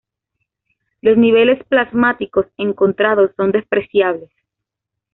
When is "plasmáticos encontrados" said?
1.65-3.29